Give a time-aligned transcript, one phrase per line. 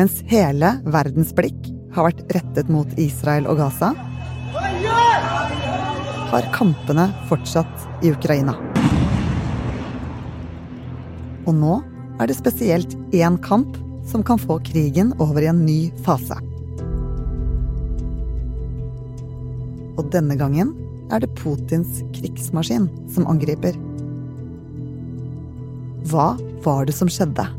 [0.00, 3.90] Mens hele verdens blikk har vært rettet mot Israel og Gaza,
[6.30, 8.54] har kampene fortsatt i Ukraina.
[11.44, 11.76] Og nå
[12.16, 13.76] er det spesielt én kamp
[14.08, 15.78] som kan få krigen over i en ny
[16.08, 16.40] fase.
[20.00, 20.72] Og denne gangen
[21.12, 23.76] er det Putins krigsmaskin som angriper.
[26.08, 27.52] Hva var det som skjedde?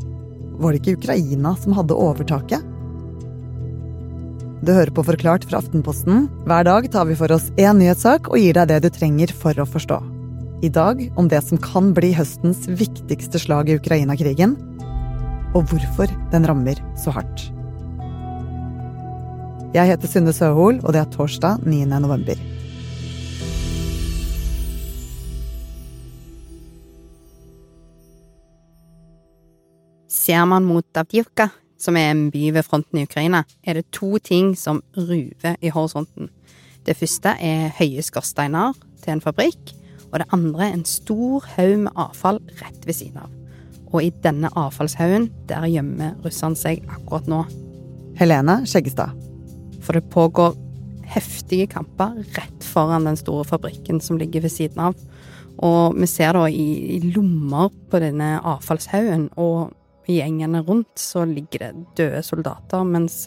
[0.60, 2.68] Var det ikke Ukraina som hadde overtaket?
[4.62, 6.28] Du hører på Forklart fra Aftenposten.
[6.46, 9.58] Hver dag tar vi for oss én nyhetssak og gir deg det du trenger for
[9.58, 9.98] å forstå.
[10.62, 14.54] I dag om det som kan bli høstens viktigste slag i Ukraina-krigen,
[15.58, 17.48] og hvorfor den rammer så hardt.
[19.74, 21.82] Jeg heter Synne Søhol, og det er torsdag 9.
[21.90, 22.38] november.
[30.22, 31.48] Ser man mot Avdivka,
[31.80, 35.72] som er en by ved fronten i Ukraina, er det to ting som ruver i
[35.74, 36.28] horisonten.
[36.86, 39.72] Det første er høye skorsteiner til en fabrikk,
[40.12, 43.34] og det andre en stor haug med avfall rett ved siden av.
[43.90, 47.42] Og i denne avfallshaugen, der gjemmer russerne seg akkurat nå.
[48.20, 49.18] Helene Skjeggestad.
[49.82, 50.54] For det pågår
[51.16, 54.96] heftige kamper rett foran den store fabrikken som ligger ved siden av.
[55.58, 59.72] Og vi ser da i, i lommer på denne avfallshaugen og
[60.10, 63.26] i gjengene rundt så ligger det døde soldater, mens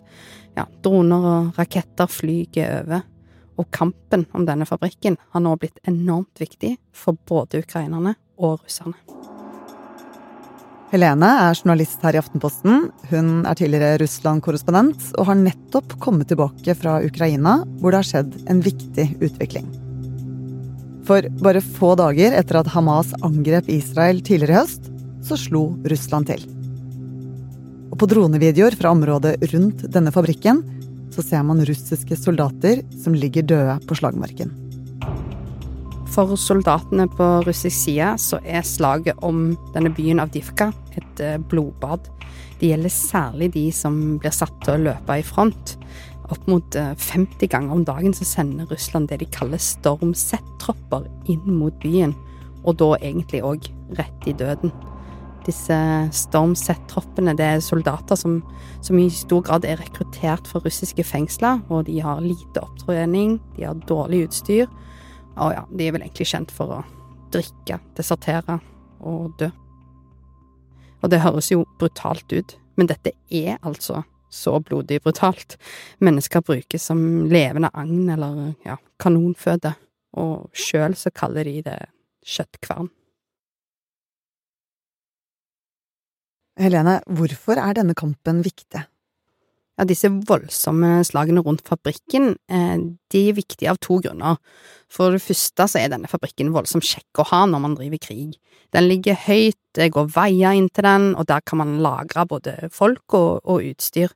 [0.55, 3.05] ja, droner og raketter flyger over.
[3.55, 8.99] Og kampen om denne fabrikken har nå blitt enormt viktig for både ukrainerne og russerne.
[10.91, 12.89] Helene er journalist her i Aftenposten.
[13.09, 18.37] Hun er tidligere Russland-korrespondent og har nettopp kommet tilbake fra Ukraina, hvor det har skjedd
[18.51, 19.67] en viktig utvikling.
[21.05, 24.91] For bare få dager etter at Hamas angrep Israel tidligere i høst,
[25.25, 26.45] så slo Russland til.
[27.95, 30.57] Og på dronevideoer fra området rundt denne fabrikken
[31.15, 34.49] så ser man russiske soldater som ligger døde på slagmarken.
[36.11, 42.09] For soldatene på russisk side så er slaget om denne byen Avdivka et eh, blodbad.
[42.59, 45.77] Det gjelder særlig de som blir satt til å løpe i front.
[46.35, 51.07] Opp mot 50 eh, ganger om dagen så sender Russland det de kaller Storm Z-tropper
[51.31, 52.11] inn mot byen,
[52.67, 54.75] og da egentlig òg rett i døden.
[55.45, 55.77] Disse
[56.15, 58.39] Storm Z-troppene det er soldater som,
[58.81, 63.67] som, i stor grad er rekruttert fra russiske fengsler, og de har lite opptrening, de
[63.67, 64.65] har dårlig utstyr,
[65.35, 66.81] og ja, de er vel egentlig kjent for å
[67.35, 68.57] drikke, desertere
[69.05, 69.51] og dø.
[71.03, 74.01] Og det høres jo brutalt ut, men dette er altså
[74.35, 75.57] så blodig brutalt.
[76.03, 79.75] Mennesker brukes som levende agn eller ja, kanonføde,
[80.17, 81.79] og sjøl så kaller de det
[82.25, 82.89] kjøttkvern.
[86.55, 88.85] Helene, hvorfor er denne kampen viktig?
[89.75, 92.77] Ja, disse voldsomme slagene rundt fabrikken, eh,
[93.11, 94.37] de er viktige av to grunner.
[94.87, 98.37] For det første så er denne fabrikken voldsomt kjekk å ha når man driver krig.
[98.71, 102.69] Den ligger høyt, det går veier inn til den, og der kan man lagre både
[102.71, 104.15] folk og, og utstyr.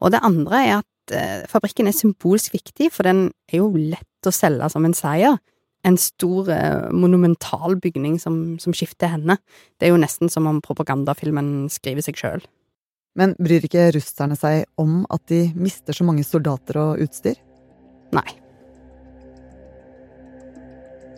[0.00, 4.24] Og det andre er at eh, fabrikken er symbolsk viktig, for den er jo lett
[4.24, 5.36] å selge som en seier
[5.84, 9.36] en stor, eh, monumental bygning som, som, skifter henne.
[9.78, 12.46] Det er jo nesten som om propagandafilmen skriver seg sjøl.
[13.14, 17.36] Men bryr ikke russerne seg om at de mister så mange soldater og utstyr?
[18.16, 18.26] Nei.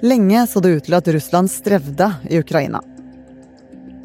[0.05, 2.83] Lenge så det ut til at Russland strevde i Ukraina.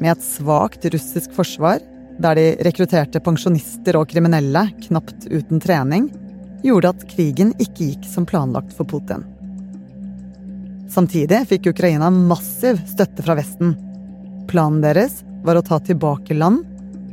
[0.00, 1.82] Med et svakt russisk forsvar,
[2.22, 6.08] der de rekrutterte pensjonister og kriminelle knapt uten trening,
[6.62, 9.26] gjorde at krigen ikke gikk som planlagt for Putin.
[10.92, 13.72] Samtidig fikk Ukraina massiv støtte fra Vesten.
[14.50, 16.66] Planen deres var å ta tilbake land,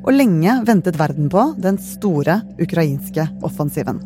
[0.04, 4.02] og lenge ventet verden på den store ukrainske offensiven.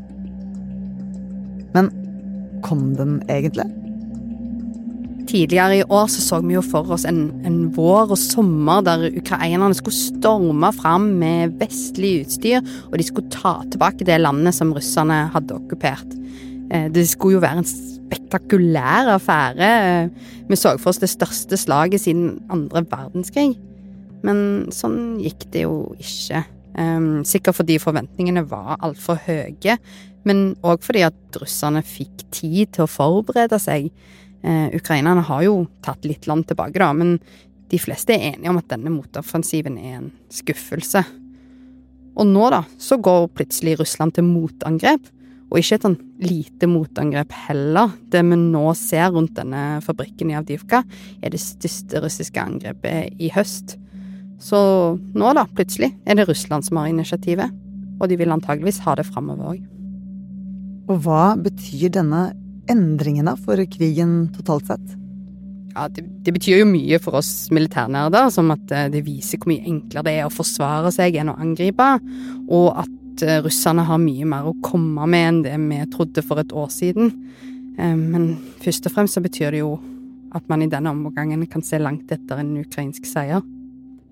[1.73, 1.89] Men
[2.66, 3.66] kom den egentlig?
[5.29, 9.07] Tidligere i år så, så vi jo for oss en, en, vår og sommer der
[9.09, 12.61] ukrainerne skulle storme fram med vestlig utstyr,
[12.91, 16.14] og de skulle ta tilbake det landet som russerne hadde okkupert.
[16.70, 17.72] Eh, det skulle jo være en
[18.13, 20.09] spektakulær affære.
[20.49, 23.55] Vi så for oss det største slaget siden andre verdenskrig.
[24.23, 26.43] Men sånn gikk det jo ikke.
[26.73, 29.77] Um, sikkert fordi forventningene var altfor høye,
[30.25, 33.91] men òg fordi at russerne fikk tid til å forberede seg.
[34.43, 37.19] Uh, ukrainerne har jo tatt litt land tilbake, da, men
[37.69, 41.03] de fleste er enige om at denne motoffensiven er en skuffelse.
[42.13, 45.05] Og nå, da, så går plutselig Russland til motangrep.
[45.53, 47.91] Og ikke et sånn lite motangrep heller.
[48.09, 50.82] Det vi nå ser rundt denne fabrikken i Avdivka,
[51.22, 53.76] er det største russiske angrepet i høst.
[54.41, 54.58] Så
[54.97, 57.59] nå, da, plutselig, er det Russland som har initiativet.
[58.02, 59.59] og de vil antageligvis ha det framover òg.
[60.91, 62.34] Og hva betyr denne
[62.67, 64.97] endringen da for krigen totalt sett?
[65.73, 69.53] Ja, det, det, betyr jo mye for oss militærnerder, som at eh, det viser hvor
[69.53, 71.88] mye enklere det er å forsvare seg enn å angripe,
[72.49, 76.41] og at eh, russerne har mye mer å komme med enn det vi trodde for
[76.41, 77.11] et år siden.
[77.77, 78.31] Eh, men
[78.63, 79.75] først og fremst så betyr det jo
[80.33, 83.43] at man i denne omgangen kan se langt etter en ukrainsk seier.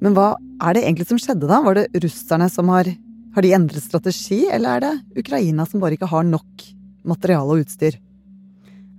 [0.01, 1.61] Men hva er det egentlig som skjedde da?
[1.65, 2.89] Var det russerne som har
[3.31, 6.65] Har de endret strategi, eller er det Ukraina som bare ikke har nok
[7.07, 7.95] materiale og utstyr?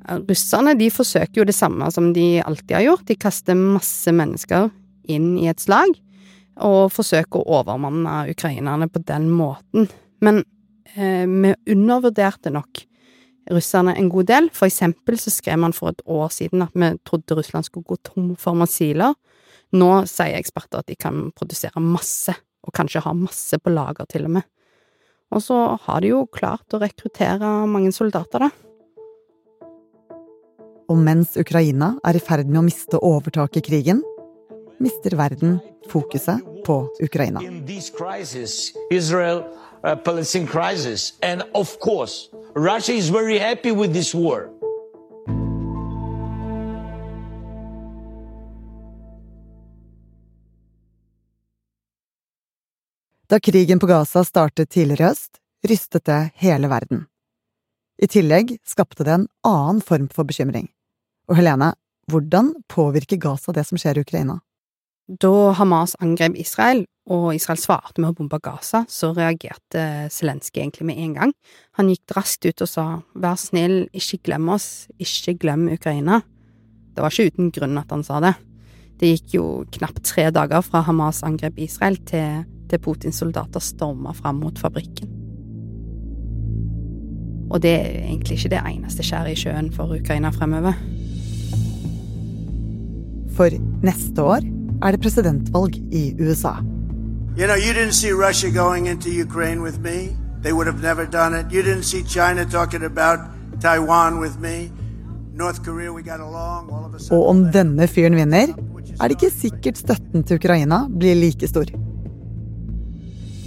[0.09, 3.05] Russerne de forsøker jo det samme som de alltid har gjort.
[3.11, 4.71] De kaster masse mennesker
[5.05, 5.93] inn i et slag,
[6.61, 9.89] og forsøke å overmanne ukrainerne på den måten.
[10.21, 10.43] Men
[10.95, 12.85] eh, vi undervurderte nok
[13.51, 14.49] russerne en god del.
[14.55, 17.99] For eksempel så skrev man for et år siden at vi trodde Russland skulle gå
[18.07, 19.17] tom for missiler.
[19.73, 24.29] Nå sier eksperter at de kan produsere masse, og kanskje ha masse på lager til
[24.29, 24.47] og med.
[25.33, 25.57] Og så
[25.87, 28.51] har de jo klart å rekruttere mange soldater, da.
[30.93, 34.03] Og mens Ukraina er i ferd med å miste overtaket i krigen,
[34.83, 35.59] mister verden
[35.89, 37.41] fokuset på Ukraina.
[38.91, 39.45] Israel,
[39.87, 41.15] uh, crisis,
[41.81, 42.31] course.
[53.33, 57.07] Da krigen på Gaza startet tidligere i høst, rystet det hele verden.
[58.03, 60.67] I tillegg skapte det en annen form for bekymring.
[61.31, 61.73] Og Helene,
[62.11, 64.43] hvordan påvirker Gaza det som skjer i Ukraina?
[65.09, 70.87] Da Hamas angrep Israel, og Israel svarte med å bombe Gaza, så reagerte Zelenskyj egentlig
[70.87, 71.33] med en gang.
[71.79, 72.85] Han gikk raskt ut og sa
[73.19, 76.21] vær snill, ikke glem oss, ikke glem Ukraina.
[76.95, 78.37] Det var ikke uten grunn at han sa det.
[79.03, 84.15] Det gikk jo knapt tre dager fra Hamas angrep Israel til, til Putins soldater storma
[84.15, 85.11] fram mot fabrikken.
[87.53, 90.79] Og det er egentlig ikke det eneste skjæret i sjøen for Ukraina fremover.
[93.35, 93.51] For
[93.83, 94.52] neste år
[94.83, 96.55] er det presidentvalg i USA.
[97.39, 100.17] You know, you didn't see Russia going into Ukraine with me.
[100.43, 101.47] They would have never done it.
[101.53, 103.19] You didn't see China talking about
[103.61, 104.71] Taiwan with me.
[105.35, 106.71] North Korea, we got along.
[106.71, 108.53] All of a sudden, Og om denne fyren vinner,
[109.01, 111.65] er det ikke sikkert støtten til Ukraina blir like stor.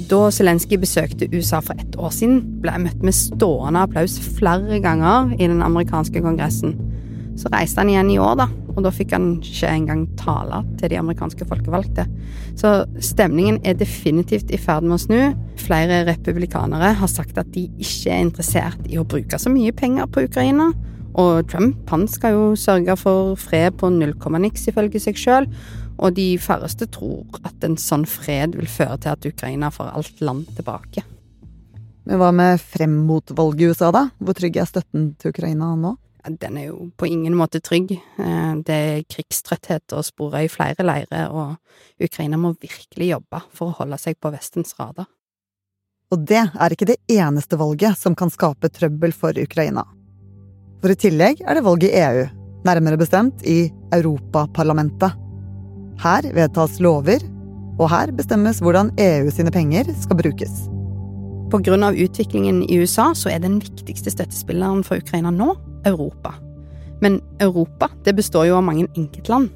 [0.09, 4.79] Da Zelenskyj besøkte USA for ett år siden, ble jeg møtt med stående applaus flere
[4.81, 6.75] ganger i den amerikanske kongressen.
[7.37, 10.91] Så reiste han igjen i år, da, og da fikk han ikke engang tale til
[10.91, 12.05] de amerikanske folkevalgte.
[12.59, 12.73] Så
[13.03, 15.21] stemningen er definitivt i ferd med å snu.
[15.63, 20.11] Flere republikanere har sagt at de ikke er interessert i å bruke så mye penger
[20.11, 20.73] på Ukraina.
[21.15, 25.49] Og Trump han skal jo sørge for fred på null komma niks, ifølge seg sjøl.
[25.95, 30.23] Og de færreste tror at en sånn fred vil føre til at Ukraina får alt
[30.27, 31.05] land tilbake.
[32.05, 34.09] Men hva med frem mot valget i USA, da?
[34.19, 35.95] Hvor trygg er støtten til Ukraina nå?
[36.29, 37.91] Den er jo på ingen måte trygg.
[37.93, 41.57] Eh, det er krigstrøtthet å spore i flere leirer, og
[42.01, 45.09] Ukraina må virkelig jobbe for å holde seg på Vestens radar.
[46.13, 49.85] Og det er ikke det eneste valget som kan skape trøbbel for Ukraina.
[50.81, 52.25] For i tillegg er det valg i EU,
[52.65, 55.17] nærmere bestemt i Europaparlamentet.
[56.03, 57.23] Her vedtas lover,
[57.75, 60.65] og her bestemmes hvordan EU sine penger skal brukes.
[61.55, 65.53] Av utviklingen i USA så er den viktigste støttespilleren for Ukraina nå
[65.85, 66.33] Europa.
[67.01, 69.51] Men Europa det består jo av mange enkeltland,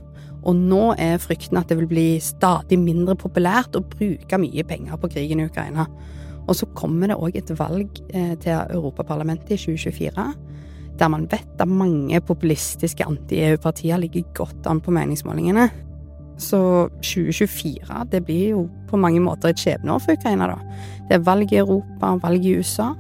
[0.48, 5.00] og nå er frykten at det vil bli stadig mindre populært å bruke mye penger
[5.00, 5.88] på krigen i Ukraina.
[6.50, 10.26] Og så kommer det òg et valg eh, til Europaparlamentet i 2024,
[11.00, 15.68] der man vet at mange populistiske anti-EU-partier ligger godt an på meningsmålingene.
[16.40, 20.80] Så 2024 det blir jo på mange måter et skjebneår for Ukraina, da.
[21.10, 22.94] Det er valg i Europa, valg i USA,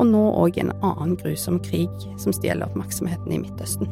[0.00, 3.90] og nå òg en annen grusom krig som stjeler oppmerksomheten i Midtøsten.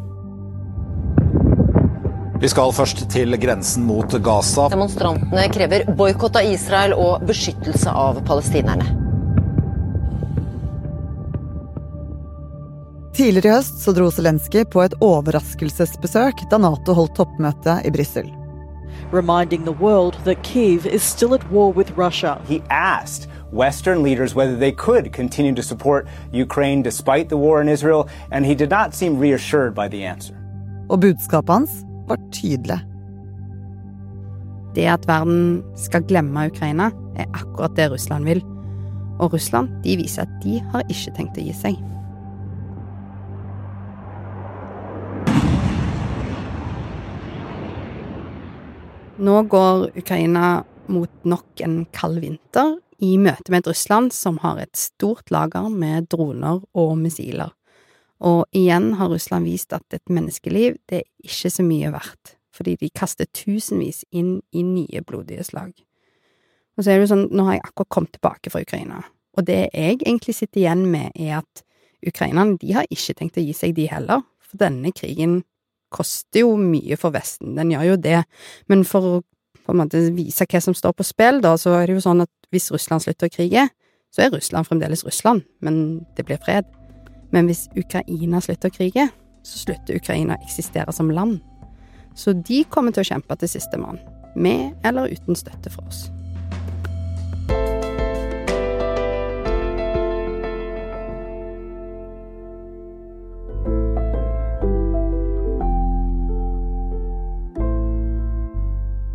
[2.39, 4.69] Vi skal først til grensen mot Gaza.
[4.71, 8.87] Demonstrantene krever boikott av Israel og beskyttelse av palestinerne.
[13.19, 18.31] Tidligere i høst så dro Zelenskyj på et overraskelsesbesøk da Nato holdt toppmøte i Brussel.
[19.13, 22.41] Reminding the world that Kiev is still at war with Russia.
[22.47, 27.69] He asked Western leaders whether they could continue to support Ukraine despite the war in
[27.69, 30.35] Israel, and he did not seem reassured by the answer.
[30.89, 32.81] Og budskapet hans var tydelig.
[34.75, 38.45] Det at verden skal glemme Ukraina, er akkurat det Russland vil.
[39.19, 41.81] Og Russland de viser at de har ikke tenkt å gi seg.
[49.19, 54.61] Nå går Ukraina mot nok en kald vinter i møte med et Russland som har
[54.63, 57.51] et stort lager med droner og missiler.
[58.23, 62.77] Og igjen har Russland vist at et menneskeliv, det er ikke så mye verdt, fordi
[62.79, 65.75] de kaster tusenvis inn i nye blodige slag.
[66.79, 69.03] Og så er det sånn, nå har jeg akkurat kommet tilbake fra Ukraina,
[69.35, 71.67] og det jeg egentlig sitter igjen med, er at
[72.07, 75.41] ukrainerne, de har ikke tenkt å gi seg, de heller, for denne krigen
[75.95, 78.23] koster jo mye for Vesten, den gjør jo det,
[78.69, 79.19] men for å
[79.69, 82.25] på en måte vise hva som står på spill, da, så er det jo sånn
[82.25, 83.67] at hvis Russland slutter å krige,
[84.09, 86.65] så er Russland fremdeles Russland, men det blir fred.
[87.37, 89.11] Men hvis Ukraina slutter å krige,
[89.45, 91.43] så slutter Ukraina å eksistere som land.
[92.17, 94.01] Så de kommer til å kjempe til sistemann,
[94.33, 96.07] med eller uten støtte fra oss.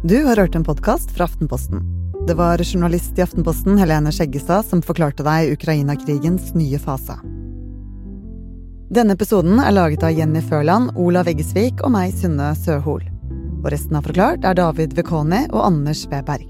[0.06, 1.80] Du har hørt en podkast fra Aftenposten.
[2.28, 7.16] Det var journalist i Aftenposten Helene Skjeggestad som forklarte deg Ukraina-krigens nye fase.
[8.92, 13.06] Denne episoden er laget av Jenny Førland, Olav Eggesvik og meg, Synne Søhol.
[13.62, 16.50] Og resten av Forklart er David Vekoni og Anders Weberg.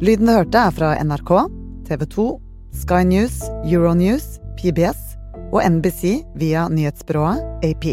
[0.00, 1.34] Lyden du hørte, er fra NRK,
[1.90, 2.26] TV 2,
[2.80, 3.36] Sky News,
[3.68, 5.04] Euronews, PBS
[5.50, 7.92] og NBC via nyhetsbyrået AP.